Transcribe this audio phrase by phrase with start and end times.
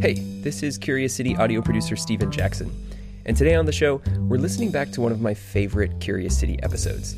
[0.00, 2.70] Hey, this is Curious City audio producer Steven Jackson.
[3.26, 6.56] And today on the show, we're listening back to one of my favorite Curious City
[6.62, 7.16] episodes.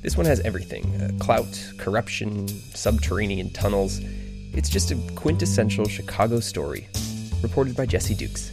[0.00, 4.00] This one has everything uh, clout, corruption, subterranean tunnels.
[4.54, 6.88] It's just a quintessential Chicago story,
[7.42, 8.50] reported by Jesse Dukes.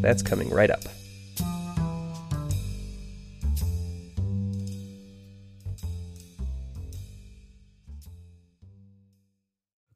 [0.00, 0.84] That's coming right up.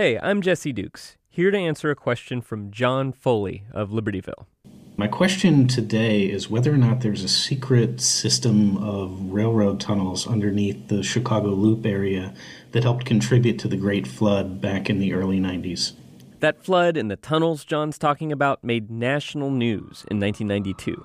[0.00, 4.46] Hey, I'm Jesse Dukes, here to answer a question from John Foley of Libertyville.
[4.96, 10.88] My question today is whether or not there's a secret system of railroad tunnels underneath
[10.88, 12.32] the Chicago Loop area
[12.72, 15.92] that helped contribute to the Great Flood back in the early 90s.
[16.38, 21.04] That flood and the tunnels John's talking about made national news in 1992.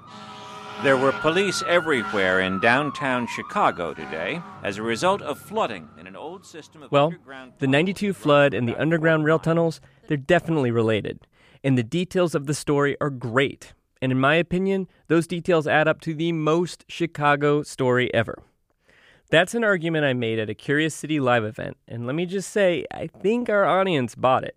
[0.83, 6.15] There were police everywhere in downtown Chicago today as a result of flooding in an
[6.15, 10.71] old system of Well, underground the 92 flood and the underground rail tunnels, they're definitely
[10.71, 11.25] related.
[11.63, 13.73] And the details of the story are great.
[14.01, 18.43] And in my opinion, those details add up to the most Chicago story ever.
[19.31, 22.51] That's an argument I made at a Curious City live event, and let me just
[22.51, 24.55] say, I think our audience bought it.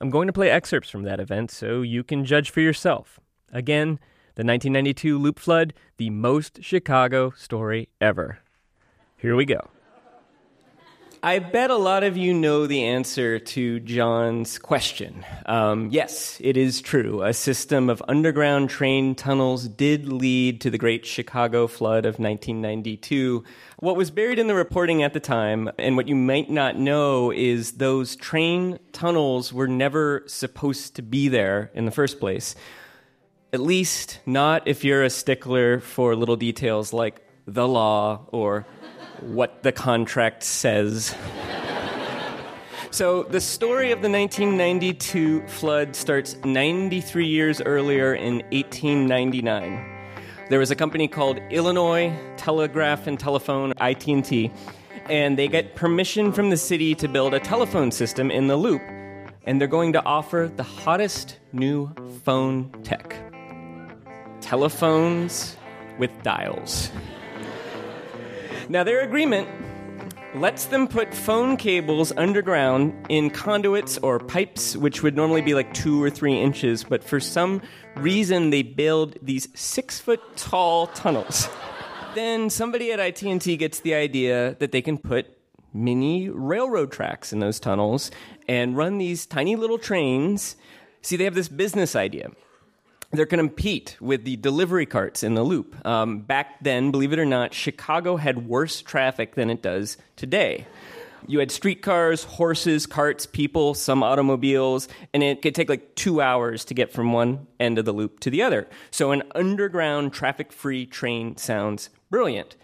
[0.00, 3.18] I'm going to play excerpts from that event so you can judge for yourself.
[3.52, 3.98] Again,
[4.34, 8.38] the 1992 Loop Flood, the most Chicago story ever.
[9.16, 9.68] Here we go.
[11.22, 15.22] I bet a lot of you know the answer to John's question.
[15.44, 17.22] Um, yes, it is true.
[17.22, 23.44] A system of underground train tunnels did lead to the Great Chicago Flood of 1992.
[23.80, 27.30] What was buried in the reporting at the time, and what you might not know,
[27.30, 32.54] is those train tunnels were never supposed to be there in the first place.
[33.52, 38.64] At least, not if you're a stickler for little details like the law or
[39.20, 41.14] what the contract says.
[42.92, 49.86] So, the story of the 1992 flood starts 93 years earlier in 1899.
[50.48, 54.50] There was a company called Illinois Telegraph and Telephone, ITT,
[55.08, 58.82] and they get permission from the city to build a telephone system in the loop,
[59.44, 61.94] and they're going to offer the hottest new
[62.24, 63.29] phone tech
[64.50, 65.56] telephones
[65.96, 66.90] with dials.
[68.68, 69.48] Now, their agreement
[70.34, 75.72] lets them put phone cables underground in conduits or pipes, which would normally be like
[75.72, 77.62] two or three inches, but for some
[77.94, 81.48] reason they build these six foot tall tunnels.
[82.16, 85.28] then somebody at IT&T gets the idea that they can put
[85.72, 88.10] mini railroad tracks in those tunnels
[88.48, 90.56] and run these tiny little trains.
[91.02, 92.32] See, they have this business idea
[93.12, 95.74] they're going to compete with the delivery carts in the loop.
[95.86, 100.66] Um, back then, believe it or not, Chicago had worse traffic than it does today.
[101.26, 106.64] You had streetcars, horses, carts, people, some automobiles, and it could take like two hours
[106.66, 108.68] to get from one end of the loop to the other.
[108.90, 112.56] So, an underground traffic free train sounds brilliant.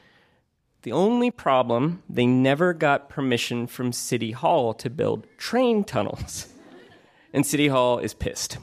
[0.83, 6.49] The only problem, they never got permission from City Hall to build train tunnels.
[7.33, 8.57] And City Hall is pissed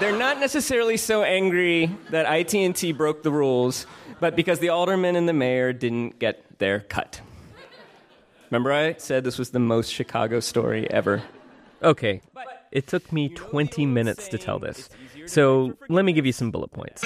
[0.00, 3.86] they're not necessarily so angry that IT&T broke the rules,
[4.20, 7.20] but because the alderman and the mayor didn't get their cut.
[8.50, 11.22] Remember, I said this was the most Chicago story ever?
[11.82, 12.20] Okay,
[12.72, 14.88] it took me 20 minutes to tell this,
[15.26, 17.04] so let me give you some bullet points.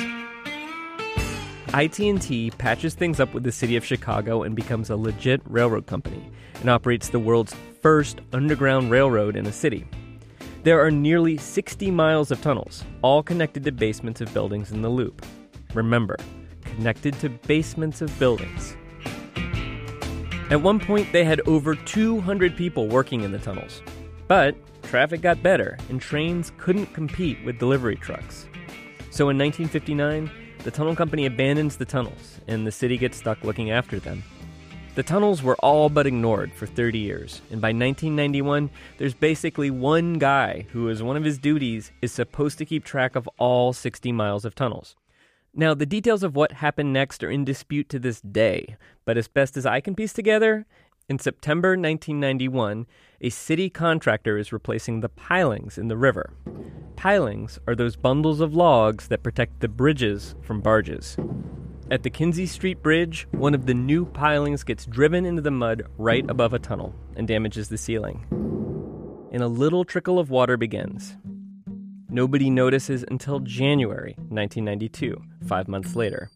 [1.75, 6.31] IT&T patches things up with the city of Chicago and becomes a legit railroad company
[6.61, 9.87] and operates the world's first underground railroad in a city.
[10.65, 14.89] There are nearly 60 miles of tunnels, all connected to basements of buildings in the
[14.89, 15.27] loop.
[15.75, 16.17] Remember,
[16.63, 18.77] connected to basements of buildings.
[20.51, 23.83] At one point, they had over 200 people working in the tunnels.
[24.29, 24.55] But
[24.85, 28.47] traffic got better, and trains couldn't compete with delivery trucks.
[29.11, 30.31] So in 1959,
[30.63, 34.23] the tunnel company abandons the tunnels, and the city gets stuck looking after them.
[34.95, 38.69] The tunnels were all but ignored for 30 years, and by 1991,
[38.99, 43.17] there's basically one guy who, as one of his duties, is supposed to keep track
[43.17, 44.95] of all 60 miles of tunnels.
[45.55, 49.29] Now, the details of what happened next are in dispute to this day, but as
[49.29, 50.67] best as I can piece together,
[51.09, 52.87] In September 1991,
[53.21, 56.33] a city contractor is replacing the pilings in the river.
[56.97, 61.17] Pilings are those bundles of logs that protect the bridges from barges.
[61.93, 65.83] At the Kinzie Street Bridge, one of the new pilings gets driven into the mud
[65.99, 68.25] right above a tunnel and damages the ceiling.
[69.31, 71.19] And a little trickle of water begins.
[72.09, 76.31] Nobody notices until January 1992, five months later.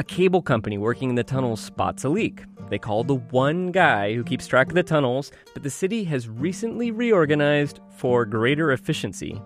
[0.00, 2.42] A cable company working in the tunnels spots a leak.
[2.68, 6.28] They call the one guy who keeps track of the tunnels, but the city has
[6.28, 9.40] recently reorganized for greater efficiency,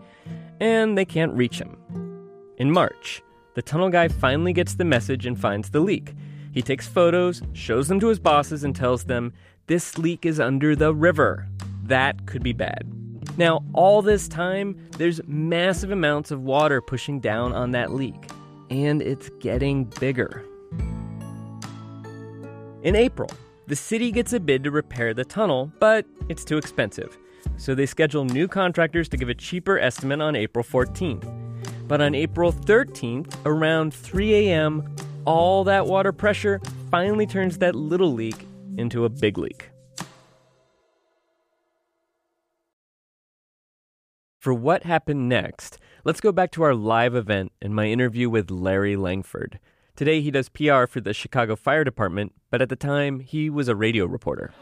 [0.59, 1.77] and they can't reach him.
[2.57, 3.21] In March,
[3.55, 6.15] the tunnel guy finally gets the message and finds the leak.
[6.53, 9.33] He takes photos, shows them to his bosses, and tells them,
[9.67, 11.49] This leak is under the river.
[11.85, 12.91] That could be bad.
[13.37, 18.31] Now, all this time, there's massive amounts of water pushing down on that leak,
[18.71, 20.45] and it's getting bigger.
[22.83, 23.31] In April,
[23.67, 27.17] the city gets a bid to repair the tunnel, but it's too expensive.
[27.57, 31.34] So they schedule new contractors to give a cheaper estimate on April 14th.
[31.87, 34.95] But on April 13th, around 3 a.m.,
[35.25, 36.61] all that water pressure
[36.91, 38.47] finally turns that little leak
[38.77, 39.71] into a big leak.
[44.39, 48.51] For what happened next, let's go back to our live event and my interview with
[48.51, 49.59] Larry Langford.
[49.97, 53.69] Today he does PR for the Chicago Fire Department, but at the time he was
[53.69, 54.53] a radio reporter.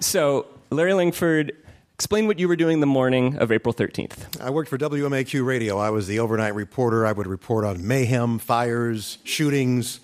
[0.00, 1.52] So, Larry Langford,
[1.94, 4.40] Explain what you were doing the morning of April 13th.
[4.40, 5.78] I worked for WMAQ Radio.
[5.78, 7.06] I was the overnight reporter.
[7.06, 10.00] I would report on mayhem, fires, shootings,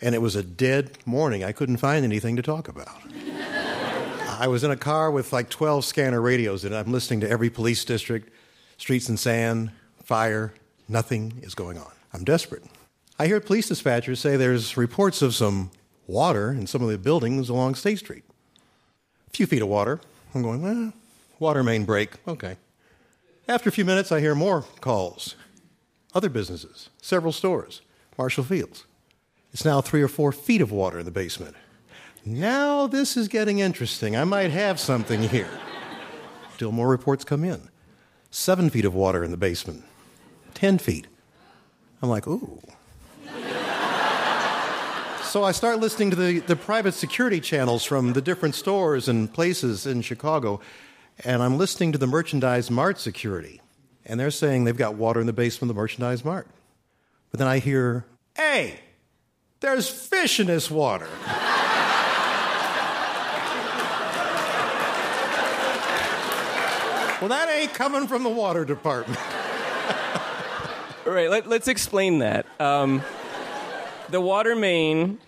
[0.00, 1.44] and it was a dead morning.
[1.44, 2.96] I couldn't find anything to talk about.
[4.40, 7.50] I was in a car with like 12 scanner radios, and I'm listening to every
[7.50, 8.32] police district,
[8.78, 9.72] streets and San,
[10.02, 10.54] fire.
[10.88, 11.90] Nothing is going on.
[12.14, 12.62] I'm desperate.
[13.18, 15.72] I hear police dispatchers say there's reports of some
[16.06, 18.24] water in some of the buildings along State Street.
[19.26, 20.00] A few feet of water.
[20.34, 20.92] I'm going, well,
[21.38, 22.12] water main break.
[22.26, 22.56] Okay.
[23.46, 25.34] After a few minutes, I hear more calls.
[26.14, 27.82] Other businesses, several stores,
[28.16, 28.84] Marshall Fields.
[29.52, 31.56] It's now three or four feet of water in the basement.
[32.24, 34.16] Now this is getting interesting.
[34.16, 35.48] I might have something here.
[36.54, 37.68] Still more reports come in.
[38.30, 39.84] Seven feet of water in the basement,
[40.54, 41.06] 10 feet.
[42.02, 42.60] I'm like, ooh.
[45.22, 49.32] so I start listening to the, the private security channels from the different stores and
[49.32, 50.60] places in Chicago,
[51.24, 53.60] and I'm listening to the Merchandise Mart security,
[54.04, 56.46] and they're saying they've got water in the basement of the Merchandise Mart.
[57.30, 58.04] But then I hear,
[58.36, 58.78] hey,
[59.60, 61.08] there's fish in this water.
[67.20, 69.18] well, that ain't coming from the water department.
[71.06, 72.46] All right, let, us explain that.
[72.60, 73.02] Um,
[74.10, 75.18] the water main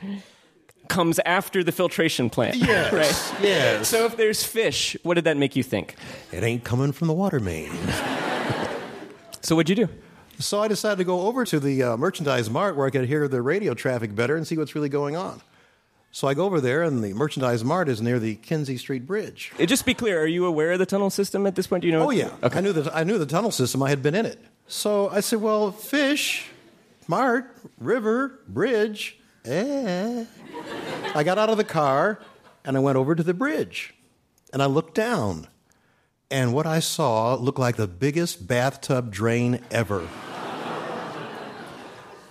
[0.90, 2.56] comes after the filtration plant.
[2.60, 2.92] Yes.
[2.92, 3.42] right?
[3.42, 3.88] Yes.
[3.88, 5.94] So if there's fish, what did that make you think?
[6.30, 7.70] It ain't coming from the water main.
[9.40, 9.92] so what'd you do?
[10.38, 13.28] So I decided to go over to the uh, merchandise mart where I could hear
[13.28, 15.40] the radio traffic better and see what's really going on.
[16.12, 19.52] So I go over there, and the merchandise mart is near the Kinzie Street Bridge.
[19.60, 21.82] Uh, just be clear: Are you aware of the tunnel system at this point?
[21.82, 22.06] Do you know?
[22.06, 22.58] Oh yeah, okay.
[22.58, 23.80] I knew the I knew the tunnel system.
[23.82, 24.40] I had been in it.
[24.66, 26.48] So I said, "Well, fish,
[27.06, 29.20] mart, river, bridge.
[29.44, 30.24] Eh.
[31.14, 32.20] I got out of the car
[32.64, 33.94] and I went over to the bridge
[34.52, 35.48] and I looked down.
[36.30, 40.08] And what I saw looked like the biggest bathtub drain ever.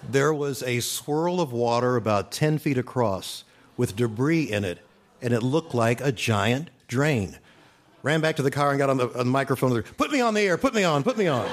[0.10, 3.44] there was a swirl of water about 10 feet across
[3.76, 4.80] with debris in it,
[5.22, 7.38] and it looked like a giant drain.
[8.02, 9.82] Ran back to the car and got on the, on the microphone.
[9.84, 11.50] Put me on the air, put me on, put me on.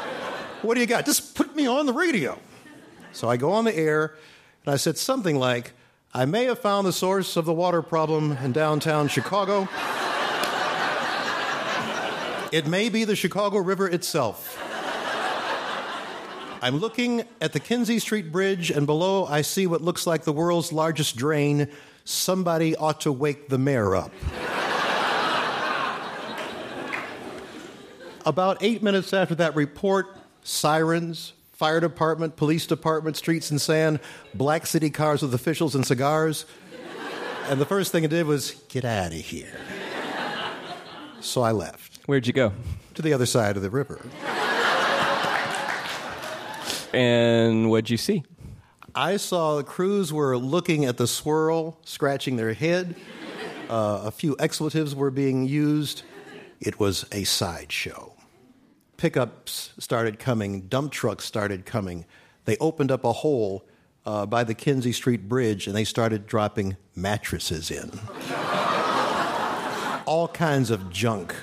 [0.62, 1.04] What do you got?
[1.04, 2.38] Just put me on the radio.
[3.12, 4.14] So I go on the air
[4.64, 5.72] and I said something like,
[6.16, 9.68] I may have found the source of the water problem in downtown Chicago.
[12.50, 14.58] it may be the Chicago River itself.
[16.62, 20.32] I'm looking at the Kinzie Street Bridge, and below I see what looks like the
[20.32, 21.68] world's largest drain.
[22.06, 24.10] Somebody ought to wake the mayor up.
[28.24, 33.98] About eight minutes after that report, sirens, fire department, police department, streets and San,
[34.34, 36.44] black city cars with officials and cigars.
[37.48, 39.58] And the first thing I did was get out of here.
[41.20, 42.00] So I left.
[42.06, 42.52] Where'd you go?
[42.94, 44.00] To the other side of the river.
[46.92, 48.22] And what'd you see?
[48.94, 52.96] I saw the crews were looking at the swirl, scratching their head.
[53.68, 56.02] Uh, a few expletives were being used.
[56.60, 58.15] It was a sideshow
[58.96, 62.04] pickups started coming, dump trucks started coming.
[62.44, 63.64] They opened up a hole
[64.04, 67.98] uh, by the Kinzie Street Bridge and they started dropping mattresses in.
[70.06, 71.34] all kinds of junk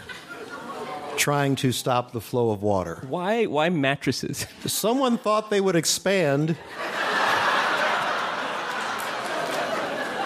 [1.17, 3.03] trying to stop the flow of water.
[3.07, 4.47] Why why mattresses?
[4.65, 6.49] Someone thought they would expand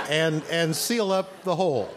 [0.09, 1.89] and and seal up the hole.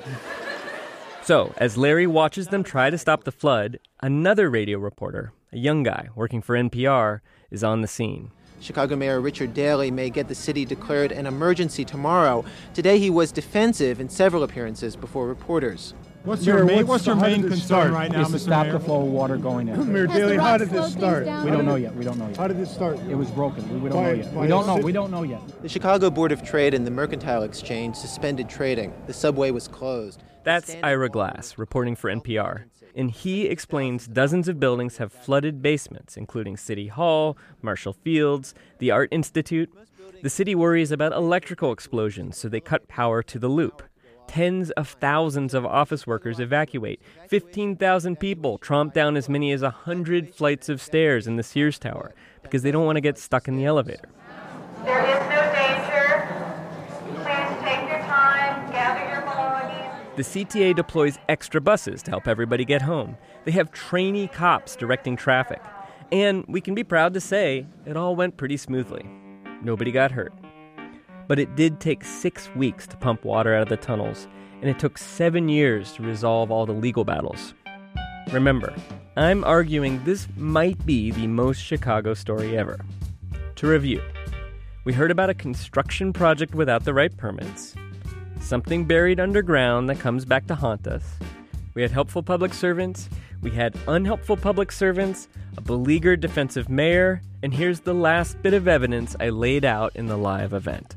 [1.31, 5.85] So, as Larry watches them try to stop the flood, another radio reporter, a young
[5.85, 7.21] guy working for NPR,
[7.53, 8.33] is on the scene.
[8.61, 12.45] Chicago Mayor Richard Daley may get the city declared an emergency tomorrow.
[12.75, 15.95] Today he was defensive in several appearances before reporters.
[16.25, 17.93] What's your main, what's your main concern start?
[17.93, 18.41] right now, is to Mr.
[18.41, 18.73] stop Mayor?
[18.73, 19.93] the flow of water going in.
[19.93, 21.27] Mayor Daley, how did this start?
[21.45, 21.95] We don't know yet.
[21.95, 22.39] We don't know yet.
[22.39, 22.99] How did this start?
[23.09, 23.73] It was broken.
[23.73, 24.35] We, we don't By- know yet.
[24.35, 24.75] We don't know.
[24.75, 25.63] cit- We don't know yet.
[25.63, 28.93] The Chicago Board of Trade and the Mercantile Exchange suspended trading.
[29.07, 30.25] The subway was closed.
[30.43, 32.65] That's Ira Glass, reporting for NPR.
[32.95, 38.91] And he explains dozens of buildings have flooded basements, including City Hall, Marshall Fields, the
[38.91, 39.73] Art Institute.
[40.23, 43.83] The city worries about electrical explosions, so they cut power to the loop.
[44.27, 47.01] Tens of thousands of office workers evacuate.
[47.29, 52.15] 15,000 people tromp down as many as 100 flights of stairs in the Sears Tower
[52.43, 54.09] because they don't want to get stuck in the elevator.
[54.85, 56.29] There is no danger.
[57.25, 60.10] Please take your time, gather your belongings.
[60.21, 63.17] The CTA deploys extra buses to help everybody get home.
[63.47, 65.62] They have trainee cops directing traffic.
[66.12, 69.09] And we can be proud to say it all went pretty smoothly.
[69.62, 70.35] Nobody got hurt.
[71.27, 74.29] But it did take six weeks to pump water out of the tunnels,
[74.61, 77.55] and it took seven years to resolve all the legal battles.
[78.31, 78.75] Remember,
[79.17, 82.79] I'm arguing this might be the most Chicago story ever.
[83.55, 84.03] To review,
[84.85, 87.75] we heard about a construction project without the right permits,
[88.41, 91.05] something buried underground that comes back to haunt us.
[91.75, 93.09] We had helpful public servants,
[93.43, 98.69] we had unhelpful public servants, a beleaguered defensive mayor, and here's the last bit of
[98.69, 100.97] evidence I laid out in the live event.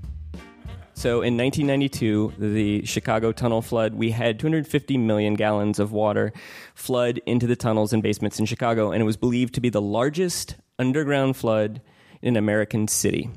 [0.95, 6.31] So in 1992, the Chicago tunnel flood, we had 250 million gallons of water
[6.75, 9.81] flood into the tunnels and basements in Chicago, and it was believed to be the
[9.81, 11.81] largest underground flood
[12.21, 13.29] in an American city.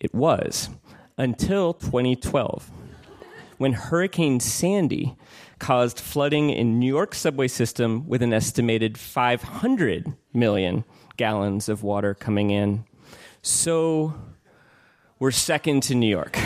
[0.00, 0.70] It was
[1.16, 2.70] until 2012,
[3.58, 5.16] when Hurricane Sandy
[5.58, 10.84] caused flooding in New York subway system with an estimated 500 million
[11.16, 12.84] gallons of water coming in.
[13.42, 14.14] So
[15.18, 16.36] we're second to New York.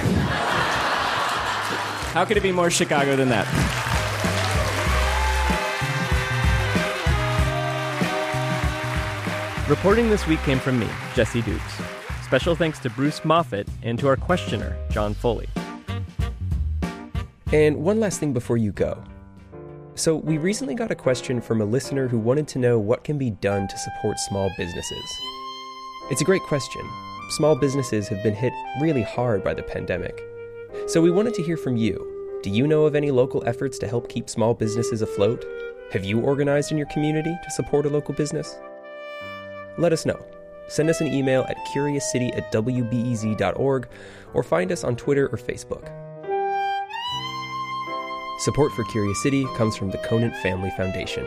[2.10, 3.46] How could it be more Chicago than that?
[9.68, 11.97] Reporting this week came from me, Jesse Dukes.
[12.28, 15.48] Special thanks to Bruce Moffat and to our questioner, John Foley.
[17.54, 19.02] And one last thing before you go.
[19.94, 23.16] So, we recently got a question from a listener who wanted to know what can
[23.16, 25.18] be done to support small businesses.
[26.10, 26.82] It's a great question.
[27.30, 30.20] Small businesses have been hit really hard by the pandemic.
[30.86, 32.40] So, we wanted to hear from you.
[32.42, 35.46] Do you know of any local efforts to help keep small businesses afloat?
[35.92, 38.58] Have you organized in your community to support a local business?
[39.78, 40.22] Let us know.
[40.68, 43.88] Send us an email at curiouscity at wbez.org
[44.34, 45.90] or find us on Twitter or Facebook.
[48.40, 51.26] Support for Curious City comes from the Conant Family Foundation.